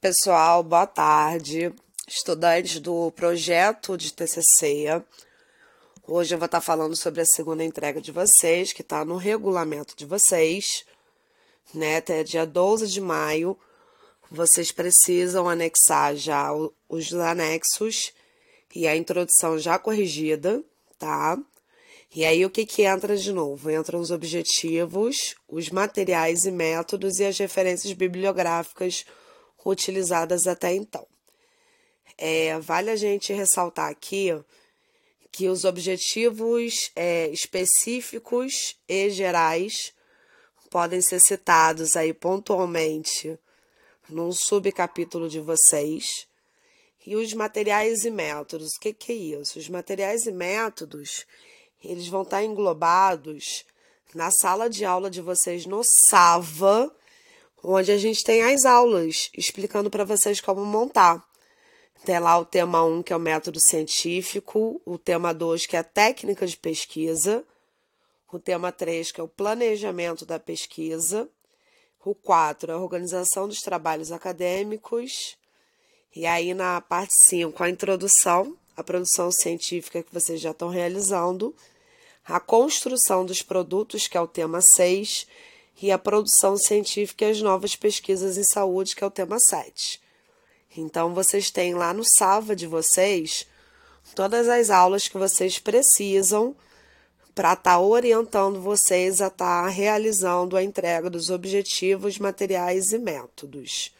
Pessoal, 0.00 0.62
boa 0.62 0.86
tarde. 0.86 1.74
Estudantes 2.06 2.78
do 2.78 3.10
projeto 3.10 3.96
de 3.96 4.12
TCC. 4.12 5.02
Hoje 6.06 6.32
eu 6.32 6.38
vou 6.38 6.46
estar 6.46 6.60
falando 6.60 6.94
sobre 6.94 7.20
a 7.20 7.26
segunda 7.26 7.64
entrega 7.64 8.00
de 8.00 8.12
vocês, 8.12 8.72
que 8.72 8.82
está 8.82 9.04
no 9.04 9.16
regulamento 9.16 9.96
de 9.96 10.06
vocês, 10.06 10.84
né? 11.74 11.96
Até 11.96 12.22
dia 12.22 12.46
12 12.46 12.86
de 12.86 13.00
maio. 13.00 13.58
Vocês 14.30 14.70
precisam 14.70 15.48
anexar 15.48 16.14
já 16.14 16.48
os 16.88 17.12
anexos 17.12 18.12
e 18.72 18.86
a 18.86 18.94
introdução 18.94 19.58
já 19.58 19.80
corrigida, 19.80 20.62
tá? 20.96 21.36
E 22.14 22.24
aí 22.24 22.44
o 22.44 22.50
que 22.50 22.64
que 22.64 22.82
entra 22.82 23.16
de 23.16 23.32
novo? 23.32 23.68
Entram 23.68 23.98
os 23.98 24.12
objetivos, 24.12 25.34
os 25.48 25.70
materiais 25.70 26.44
e 26.44 26.52
métodos 26.52 27.18
e 27.18 27.24
as 27.24 27.36
referências 27.36 27.92
bibliográficas 27.94 29.04
utilizadas 29.64 30.46
até 30.46 30.74
então. 30.74 31.06
É, 32.16 32.58
vale 32.60 32.90
a 32.90 32.96
gente 32.96 33.32
ressaltar 33.32 33.90
aqui 33.90 34.32
que 35.30 35.48
os 35.48 35.64
objetivos 35.64 36.90
é, 36.96 37.28
específicos 37.28 38.76
e 38.88 39.10
gerais 39.10 39.92
podem 40.70 41.00
ser 41.00 41.20
citados 41.20 41.96
aí 41.96 42.12
pontualmente 42.12 43.38
num 44.08 44.32
subcapítulo 44.32 45.28
de 45.28 45.40
vocês. 45.40 46.26
E 47.06 47.16
os 47.16 47.32
materiais 47.32 48.04
e 48.04 48.10
métodos, 48.10 48.74
o 48.76 48.80
que, 48.80 48.92
que 48.92 49.12
é 49.12 49.14
isso? 49.14 49.58
Os 49.58 49.68
materiais 49.68 50.26
e 50.26 50.32
métodos, 50.32 51.24
eles 51.82 52.08
vão 52.08 52.22
estar 52.22 52.42
englobados 52.42 53.64
na 54.14 54.30
sala 54.30 54.68
de 54.68 54.84
aula 54.84 55.10
de 55.10 55.20
vocês 55.20 55.66
no 55.66 55.82
SAVA, 55.84 56.94
onde 57.62 57.92
a 57.92 57.98
gente 57.98 58.22
tem 58.24 58.42
as 58.42 58.64
aulas 58.64 59.30
explicando 59.36 59.90
para 59.90 60.04
vocês 60.04 60.40
como 60.40 60.64
montar. 60.64 61.22
Tem 62.04 62.18
lá 62.18 62.38
o 62.38 62.44
tema 62.44 62.84
1, 62.84 63.02
que 63.02 63.12
é 63.12 63.16
o 63.16 63.20
método 63.20 63.60
científico, 63.60 64.80
o 64.84 64.96
tema 64.96 65.34
2, 65.34 65.66
que 65.66 65.76
é 65.76 65.80
a 65.80 65.84
técnica 65.84 66.46
de 66.46 66.56
pesquisa, 66.56 67.44
o 68.32 68.38
tema 68.38 68.70
3, 68.70 69.10
que 69.10 69.20
é 69.20 69.24
o 69.24 69.28
planejamento 69.28 70.24
da 70.24 70.38
pesquisa, 70.38 71.28
o 72.04 72.14
4, 72.14 72.72
a 72.72 72.78
organização 72.78 73.48
dos 73.48 73.60
trabalhos 73.60 74.12
acadêmicos, 74.12 75.36
e 76.14 76.24
aí 76.24 76.54
na 76.54 76.80
parte 76.80 77.14
5, 77.14 77.62
a 77.62 77.68
introdução, 77.68 78.56
a 78.76 78.82
produção 78.82 79.30
científica 79.30 80.02
que 80.02 80.14
vocês 80.14 80.40
já 80.40 80.52
estão 80.52 80.68
realizando, 80.68 81.54
a 82.24 82.38
construção 82.38 83.26
dos 83.26 83.42
produtos, 83.42 84.06
que 84.06 84.16
é 84.16 84.20
o 84.20 84.26
tema 84.26 84.60
6, 84.60 85.26
e 85.80 85.92
a 85.92 85.98
produção 85.98 86.56
científica 86.56 87.24
e 87.24 87.30
as 87.30 87.40
novas 87.40 87.76
pesquisas 87.76 88.36
em 88.36 88.44
saúde, 88.44 88.96
que 88.96 89.04
é 89.04 89.06
o 89.06 89.10
tema 89.10 89.38
7. 89.38 90.00
Então, 90.76 91.14
vocês 91.14 91.50
têm 91.50 91.74
lá 91.74 91.94
no 91.94 92.04
SAVA 92.04 92.54
de 92.54 92.66
vocês 92.66 93.46
todas 94.14 94.48
as 94.48 94.70
aulas 94.70 95.08
que 95.08 95.18
vocês 95.18 95.58
precisam 95.58 96.54
para 97.34 97.52
estar 97.52 97.74
tá 97.74 97.80
orientando 97.80 98.60
vocês 98.60 99.20
a 99.20 99.28
estar 99.28 99.62
tá 99.62 99.68
realizando 99.68 100.56
a 100.56 100.62
entrega 100.62 101.08
dos 101.08 101.30
objetivos, 101.30 102.18
materiais 102.18 102.92
e 102.92 102.98
métodos. 102.98 103.94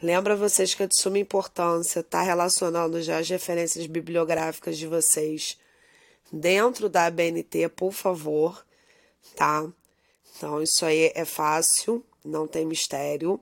Lembra 0.00 0.36
vocês 0.36 0.74
que 0.74 0.82
é 0.82 0.86
de 0.86 1.00
suma 1.00 1.18
importância 1.18 2.00
estar 2.00 2.18
tá 2.18 2.24
relacionando 2.24 3.02
já 3.02 3.18
as 3.18 3.28
referências 3.28 3.86
bibliográficas 3.86 4.78
de 4.78 4.86
vocês 4.86 5.58
dentro 6.32 6.88
da 6.88 7.06
ABNT, 7.06 7.68
por 7.70 7.92
favor, 7.92 8.64
tá? 9.34 9.66
Então, 10.36 10.62
isso 10.62 10.84
aí 10.84 11.12
é 11.14 11.24
fácil, 11.24 12.04
não 12.24 12.46
tem 12.46 12.66
mistério. 12.66 13.40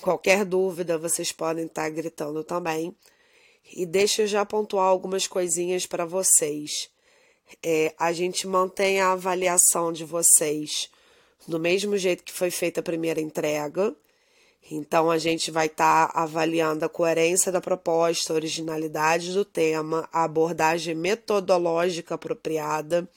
Qualquer 0.00 0.44
dúvida, 0.44 0.96
vocês 0.96 1.32
podem 1.32 1.66
estar 1.66 1.88
gritando 1.90 2.44
também. 2.44 2.94
E 3.74 3.84
deixa 3.84 4.22
eu 4.22 4.26
já 4.26 4.44
pontuar 4.44 4.86
algumas 4.86 5.26
coisinhas 5.26 5.86
para 5.86 6.04
vocês. 6.04 6.90
É, 7.62 7.94
a 7.98 8.12
gente 8.12 8.46
mantém 8.46 9.00
a 9.00 9.12
avaliação 9.12 9.92
de 9.92 10.04
vocês 10.04 10.90
do 11.46 11.58
mesmo 11.58 11.96
jeito 11.96 12.22
que 12.22 12.32
foi 12.32 12.50
feita 12.50 12.80
a 12.80 12.84
primeira 12.84 13.20
entrega. 13.20 13.94
Então, 14.70 15.10
a 15.10 15.18
gente 15.18 15.50
vai 15.50 15.66
estar 15.66 16.08
tá 16.08 16.20
avaliando 16.20 16.84
a 16.84 16.88
coerência 16.88 17.50
da 17.50 17.60
proposta, 17.60 18.32
a 18.32 18.36
originalidade 18.36 19.32
do 19.32 19.44
tema, 19.44 20.08
a 20.12 20.22
abordagem 20.22 20.94
metodológica 20.94 22.14
apropriada, 22.14 23.08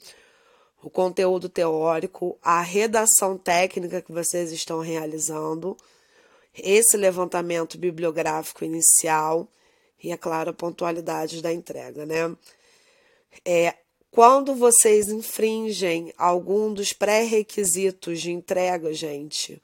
o 0.82 0.90
conteúdo 0.90 1.48
teórico, 1.48 2.38
a 2.42 2.60
redação 2.60 3.36
técnica 3.36 4.02
que 4.02 4.12
vocês 4.12 4.52
estão 4.52 4.80
realizando, 4.80 5.76
esse 6.54 6.96
levantamento 6.96 7.76
bibliográfico 7.76 8.64
inicial 8.64 9.48
e, 10.02 10.12
é 10.12 10.16
claro, 10.16 10.50
a 10.50 10.54
pontualidade 10.54 11.42
da 11.42 11.52
entrega, 11.52 12.06
né? 12.06 12.34
É, 13.44 13.74
quando 14.10 14.54
vocês 14.54 15.08
infringem 15.08 16.12
algum 16.16 16.72
dos 16.72 16.92
pré-requisitos 16.92 18.20
de 18.20 18.30
entrega, 18.30 18.92
gente, 18.94 19.60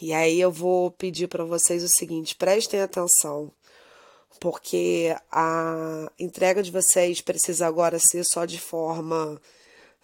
e 0.00 0.12
aí 0.12 0.40
eu 0.40 0.50
vou 0.50 0.90
pedir 0.90 1.28
para 1.28 1.44
vocês 1.44 1.82
o 1.82 1.88
seguinte: 1.88 2.34
prestem 2.34 2.80
atenção, 2.80 3.50
porque 4.38 5.14
a 5.30 6.10
entrega 6.18 6.62
de 6.62 6.70
vocês 6.70 7.20
precisa 7.20 7.66
agora 7.66 7.98
ser 7.98 8.24
só 8.24 8.44
de 8.44 8.58
forma 8.58 9.40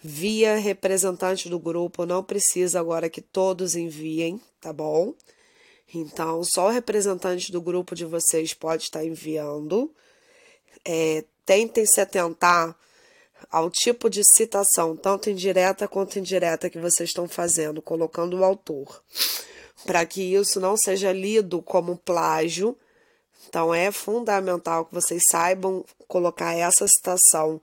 via 0.07 0.57
representante 0.57 1.49
do 1.49 1.59
grupo, 1.59 2.07
não 2.07 2.23
precisa 2.23 2.79
agora 2.79 3.11
que 3.11 3.21
todos 3.21 3.75
enviem, 3.75 4.41
tá 4.61 4.73
bom? 4.73 5.13
Então, 5.93 6.45
só 6.45 6.67
o 6.67 6.71
representante 6.71 7.51
do 7.51 7.61
grupo 7.61 7.95
de 7.95 8.05
vocês 8.05 8.55
pode 8.55 8.85
estar 8.85 9.05
enviando. 9.05 9.93
É, 10.85 11.25
tentem 11.45 11.85
se 11.85 12.01
atentar 12.01 12.77
ao 13.51 13.69
tipo 13.69 14.09
de 14.09 14.23
citação, 14.25 14.97
tanto 14.97 15.29
indireta 15.29 15.89
quanto 15.89 16.19
indireta, 16.21 16.71
que 16.71 16.79
vocês 16.79 17.11
estão 17.11 17.27
fazendo, 17.27 17.83
colocando 17.83 18.39
o 18.39 18.45
autor, 18.45 19.03
para 19.85 20.07
que 20.07 20.23
isso 20.23 20.61
não 20.61 20.77
seja 20.77 21.13
lido 21.13 21.61
como 21.63 21.97
plágio. 21.97 22.77
Então, 23.49 23.75
é 23.75 23.91
fundamental 23.91 24.85
que 24.85 24.95
vocês 24.95 25.23
saibam 25.29 25.85
colocar 26.07 26.55
essa 26.55 26.87
citação 26.87 27.61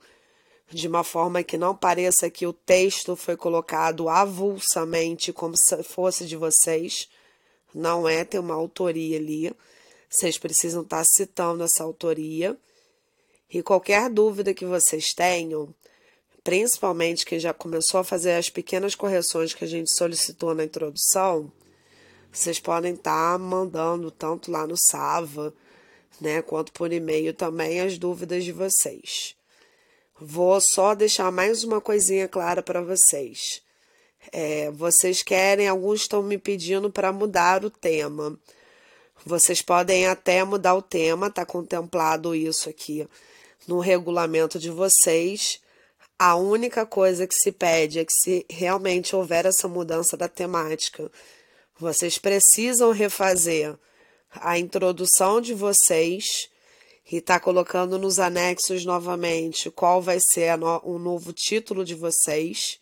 de 0.70 0.88
uma 0.88 1.04
forma 1.04 1.42
que 1.42 1.56
não 1.56 1.74
pareça 1.74 2.30
que 2.30 2.46
o 2.46 2.52
texto 2.52 3.14
foi 3.16 3.36
colocado 3.36 4.08
avulsamente 4.08 5.32
como 5.32 5.56
se 5.56 5.82
fosse 5.82 6.26
de 6.26 6.36
vocês. 6.36 7.08
Não 7.74 8.08
é, 8.08 8.24
tem 8.24 8.40
uma 8.40 8.54
autoria 8.54 9.18
ali. 9.18 9.52
Vocês 10.08 10.38
precisam 10.38 10.82
estar 10.82 11.04
citando 11.04 11.64
essa 11.64 11.82
autoria. 11.82 12.56
E 13.50 13.62
qualquer 13.62 14.10
dúvida 14.10 14.54
que 14.54 14.64
vocês 14.64 15.12
tenham, 15.14 15.72
principalmente 16.42 17.24
quem 17.24 17.38
já 17.38 17.54
começou 17.54 18.00
a 18.00 18.04
fazer 18.04 18.32
as 18.32 18.48
pequenas 18.48 18.94
correções 18.94 19.54
que 19.54 19.64
a 19.64 19.68
gente 19.68 19.94
solicitou 19.94 20.54
na 20.54 20.64
introdução, 20.64 21.52
vocês 22.32 22.58
podem 22.58 22.94
estar 22.94 23.38
mandando 23.38 24.10
tanto 24.10 24.50
lá 24.50 24.66
no 24.66 24.74
Sava, 24.76 25.54
né, 26.20 26.42
quanto 26.42 26.72
por 26.72 26.92
e-mail 26.92 27.32
também 27.32 27.80
as 27.80 27.96
dúvidas 27.96 28.44
de 28.44 28.50
vocês. 28.50 29.36
Vou 30.20 30.60
só 30.60 30.94
deixar 30.94 31.32
mais 31.32 31.64
uma 31.64 31.80
coisinha 31.80 32.28
clara 32.28 32.62
para 32.62 32.80
vocês. 32.80 33.60
É, 34.30 34.70
vocês 34.70 35.24
querem, 35.24 35.66
alguns 35.66 36.02
estão 36.02 36.22
me 36.22 36.38
pedindo 36.38 36.88
para 36.88 37.12
mudar 37.12 37.64
o 37.64 37.70
tema. 37.70 38.38
Vocês 39.26 39.60
podem 39.60 40.06
até 40.06 40.44
mudar 40.44 40.76
o 40.76 40.82
tema, 40.82 41.26
está 41.26 41.44
contemplado 41.44 42.32
isso 42.32 42.70
aqui 42.70 43.08
no 43.66 43.80
regulamento 43.80 44.56
de 44.56 44.70
vocês. 44.70 45.60
A 46.16 46.36
única 46.36 46.86
coisa 46.86 47.26
que 47.26 47.34
se 47.34 47.50
pede 47.50 47.98
é 47.98 48.04
que, 48.04 48.12
se 48.12 48.46
realmente 48.48 49.16
houver 49.16 49.46
essa 49.46 49.66
mudança 49.66 50.16
da 50.16 50.28
temática, 50.28 51.10
vocês 51.76 52.18
precisam 52.18 52.92
refazer 52.92 53.76
a 54.30 54.56
introdução 54.56 55.40
de 55.40 55.54
vocês 55.54 56.48
e 57.10 57.16
está 57.16 57.38
colocando 57.38 57.98
nos 57.98 58.18
anexos 58.18 58.84
novamente 58.84 59.70
qual 59.70 60.00
vai 60.00 60.18
ser 60.20 60.58
o 60.82 60.98
novo 60.98 61.32
título 61.32 61.84
de 61.84 61.94
vocês. 61.94 62.80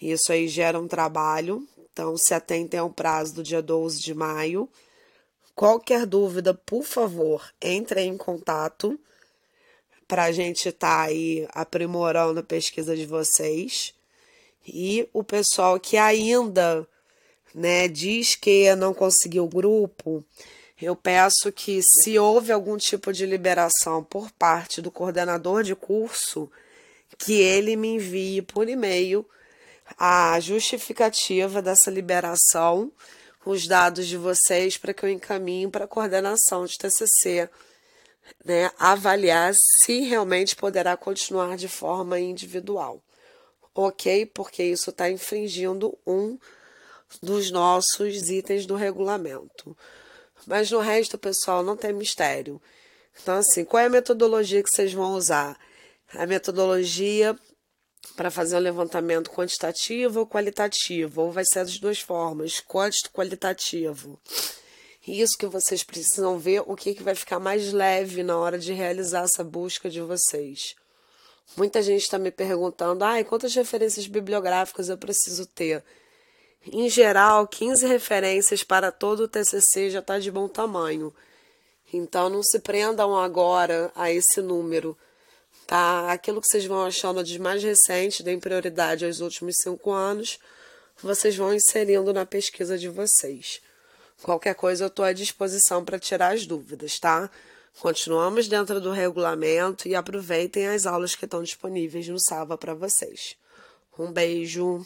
Isso 0.00 0.32
aí 0.32 0.48
gera 0.48 0.78
um 0.78 0.88
trabalho, 0.88 1.66
então 1.92 2.16
se 2.16 2.32
atentem 2.32 2.80
ao 2.80 2.90
prazo 2.90 3.34
do 3.34 3.42
dia 3.42 3.60
12 3.60 4.00
de 4.00 4.14
maio. 4.14 4.68
Qualquer 5.54 6.06
dúvida, 6.06 6.54
por 6.54 6.84
favor, 6.84 7.52
entre 7.60 8.02
em 8.02 8.16
contato 8.16 8.98
para 10.06 10.24
a 10.24 10.32
gente 10.32 10.68
estar 10.68 10.96
tá 10.96 11.02
aí 11.02 11.46
aprimorando 11.52 12.40
a 12.40 12.44
pesquisa 12.44 12.96
de 12.96 13.04
vocês. 13.04 13.92
E 14.66 15.08
o 15.12 15.22
pessoal 15.22 15.78
que 15.78 15.96
ainda 15.96 16.86
né, 17.54 17.88
diz 17.88 18.34
que 18.34 18.74
não 18.76 18.94
conseguiu 18.94 19.44
o 19.44 19.48
grupo, 19.48 20.24
eu 20.80 20.94
peço 20.94 21.50
que, 21.50 21.80
se 21.82 22.18
houve 22.18 22.52
algum 22.52 22.76
tipo 22.76 23.12
de 23.12 23.26
liberação 23.26 24.04
por 24.04 24.30
parte 24.30 24.80
do 24.80 24.90
coordenador 24.90 25.62
de 25.62 25.74
curso, 25.74 26.50
que 27.18 27.40
ele 27.40 27.74
me 27.74 27.88
envie 27.88 28.42
por 28.42 28.68
e-mail 28.68 29.26
a 29.98 30.38
justificativa 30.38 31.60
dessa 31.60 31.90
liberação, 31.90 32.92
os 33.44 33.66
dados 33.66 34.06
de 34.06 34.16
vocês 34.16 34.76
para 34.76 34.92
que 34.92 35.04
eu 35.04 35.08
encaminhe 35.08 35.68
para 35.68 35.86
a 35.86 35.88
coordenação 35.88 36.66
de 36.66 36.76
TCC, 36.76 37.48
né, 38.44 38.70
avaliar 38.78 39.54
se 39.54 40.00
realmente 40.00 40.54
poderá 40.54 40.96
continuar 40.96 41.56
de 41.56 41.66
forma 41.66 42.20
individual. 42.20 43.02
Ok? 43.74 44.26
Porque 44.26 44.62
isso 44.62 44.90
está 44.90 45.10
infringindo 45.10 45.96
um 46.06 46.38
dos 47.22 47.50
nossos 47.50 48.28
itens 48.28 48.66
do 48.66 48.74
regulamento. 48.74 49.76
Mas 50.46 50.70
no 50.70 50.80
resto, 50.80 51.18
pessoal, 51.18 51.62
não 51.62 51.76
tem 51.76 51.92
mistério. 51.92 52.60
Então, 53.20 53.36
assim, 53.36 53.64
qual 53.64 53.82
é 53.82 53.86
a 53.86 53.90
metodologia 53.90 54.62
que 54.62 54.70
vocês 54.70 54.92
vão 54.92 55.14
usar? 55.14 55.58
A 56.14 56.26
metodologia 56.26 57.36
para 58.16 58.30
fazer 58.30 58.56
um 58.56 58.60
levantamento 58.60 59.30
quantitativo 59.30 60.20
ou 60.20 60.26
qualitativo, 60.26 61.22
ou 61.22 61.32
vai 61.32 61.44
ser 61.44 61.64
das 61.64 61.78
duas 61.78 62.00
formas, 62.00 62.60
quantitativo 62.60 63.12
qualitativo. 63.12 64.20
Isso 65.06 65.38
que 65.38 65.46
vocês 65.46 65.82
precisam 65.82 66.38
ver 66.38 66.62
o 66.66 66.76
que, 66.76 66.94
que 66.94 67.02
vai 67.02 67.14
ficar 67.14 67.38
mais 67.38 67.72
leve 67.72 68.22
na 68.22 68.36
hora 68.36 68.58
de 68.58 68.72
realizar 68.72 69.24
essa 69.24 69.42
busca 69.42 69.88
de 69.88 70.00
vocês. 70.00 70.74
Muita 71.56 71.80
gente 71.82 72.02
está 72.02 72.18
me 72.18 72.30
perguntando, 72.30 73.04
ah, 73.04 73.22
quantas 73.24 73.54
referências 73.54 74.06
bibliográficas 74.06 74.88
eu 74.88 74.98
preciso 74.98 75.46
ter? 75.46 75.82
Em 76.72 76.88
geral, 76.88 77.46
15 77.46 77.86
referências 77.86 78.62
para 78.62 78.90
todo 78.90 79.20
o 79.24 79.28
TCC 79.28 79.90
já 79.90 80.00
está 80.00 80.18
de 80.18 80.30
bom 80.30 80.48
tamanho. 80.48 81.14
Então, 81.92 82.28
não 82.28 82.42
se 82.42 82.58
prendam 82.58 83.16
agora 83.16 83.90
a 83.94 84.10
esse 84.12 84.42
número. 84.42 84.96
Tá? 85.66 86.10
Aquilo 86.12 86.40
que 86.40 86.48
vocês 86.48 86.64
vão 86.64 86.84
achando 86.84 87.22
de 87.22 87.38
mais 87.38 87.62
recente, 87.62 88.22
deem 88.22 88.40
prioridade 88.40 89.04
aos 89.04 89.20
últimos 89.20 89.56
cinco 89.62 89.90
anos, 89.90 90.38
vocês 91.02 91.36
vão 91.36 91.54
inserindo 91.54 92.12
na 92.12 92.26
pesquisa 92.26 92.76
de 92.76 92.88
vocês. 92.88 93.60
Qualquer 94.22 94.54
coisa 94.54 94.84
eu 94.84 94.88
estou 94.88 95.04
à 95.04 95.12
disposição 95.12 95.84
para 95.84 95.98
tirar 95.98 96.34
as 96.34 96.46
dúvidas, 96.46 96.98
tá? 96.98 97.30
Continuamos 97.80 98.48
dentro 98.48 98.80
do 98.80 98.90
regulamento 98.90 99.86
e 99.86 99.94
aproveitem 99.94 100.66
as 100.66 100.86
aulas 100.86 101.14
que 101.14 101.24
estão 101.24 101.42
disponíveis 101.42 102.08
no 102.08 102.18
Salva 102.18 102.58
para 102.58 102.74
vocês. 102.74 103.36
Um 103.96 104.10
beijo! 104.10 104.84